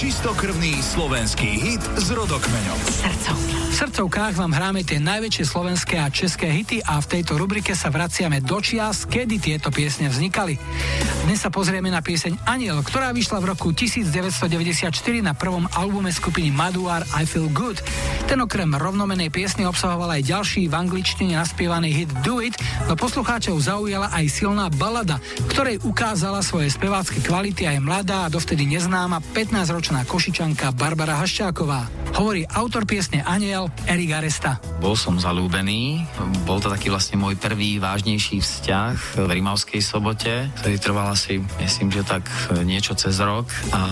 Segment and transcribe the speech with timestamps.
[0.00, 2.78] Čistokrvný slovenský hit s rodokmeňom.
[2.88, 3.36] Srdcov.
[3.68, 7.92] V srdcovkách vám hráme tie najväčšie slovenské a české hity a v tejto rubrike sa
[7.92, 10.56] vraciame do čias, kedy tieto piesne vznikali.
[11.28, 14.88] Dnes sa pozrieme na pieseň Aniel, ktorá vyšla v roku 1994
[15.20, 17.84] na prvom albume skupiny Maduar I Feel Good.
[18.24, 22.56] Ten okrem rovnomenej piesny obsahoval aj ďalší v angličtine naspievaný hit Do It,
[22.88, 25.20] no poslucháčov zaujala aj silná balada,
[25.52, 31.90] ktorej ukázala svoje spevácké kvality aj mladá a dovtedy neznáma 15-ročná košičanka Barbara Haščáková.
[32.14, 34.62] Hovorí autor piesne Aniel Erik Aresta.
[34.78, 36.06] Bol som zalúbený,
[36.46, 41.90] bol to taký vlastne môj prvý vážnejší vzťah v Rimavskej sobote, ktorý trval asi, myslím,
[41.90, 42.22] že tak
[42.62, 43.50] niečo cez rok.
[43.74, 43.82] A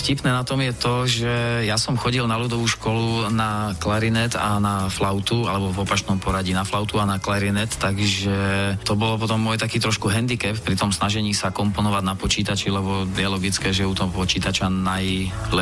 [0.00, 4.56] vtipné na tom je to, že ja som chodil na ľudovú školu na klarinet a
[4.56, 8.36] na flautu, alebo v opačnom poradí na flautu a na klarinet, takže
[8.86, 13.04] to bolo potom môj taký trošku handicap pri tom snažení sa komponovať na počítači, lebo
[13.12, 14.70] je logické, že u toho počítača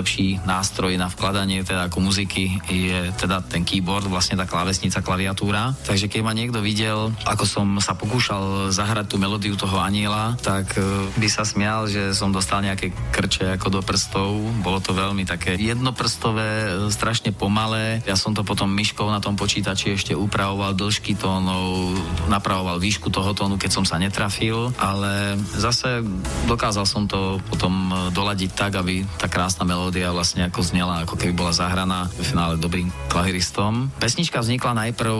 [0.06, 5.74] najlepší nástroj na vkladanie teda ako muziky je teda ten keyboard, vlastne tá klávesnica, klaviatúra.
[5.82, 10.79] Takže keď ma niekto videl, ako som sa pokúšal zahrať tú melódiu toho aniela, tak
[10.79, 14.30] e, by sa smial, že som dostal nejaké krče ako do prstov.
[14.63, 17.98] Bolo to veľmi také jednoprstové, e, strašne pomalé.
[18.07, 21.98] Ja som to potom myškou na tom počítači ešte upravoval dĺžky tónov,
[22.30, 26.07] napravoval výšku toho tónu, keď som sa netrafil, ale zase
[26.46, 31.15] dokázal som to potom e, doladiť tak, aby tá krásna melódia vlastne ako znela, ako
[31.23, 33.95] keby bola zahraná v finále dobrým klaviristom.
[34.03, 35.15] Pesnička vznikla najprv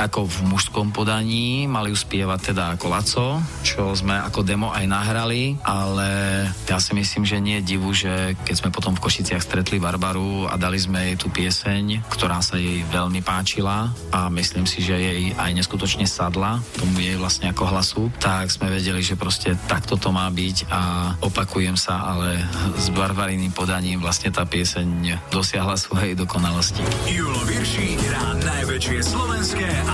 [0.00, 3.26] ako v mužskom podaní, mali ju spievať teda ako Laco,
[3.60, 6.08] čo sme ako demo aj nahrali, ale
[6.64, 10.48] ja si myslím, že nie je divu, že keď sme potom v Košiciach stretli Barbaru
[10.48, 14.96] a dali sme jej tú pieseň, ktorá sa jej veľmi páčila a myslím si, že
[14.96, 20.00] jej aj neskutočne sadla tomu jej vlastne ako hlasu, tak sme vedeli, že proste takto
[20.00, 22.40] to má byť a opakujem sa, ale
[22.80, 22.88] s
[23.50, 26.82] barbariným podaním vlastne tá pieseň dosiahla svojej dokonalosti.
[27.10, 29.89] Julo Virší hrá najväčšie slovenské a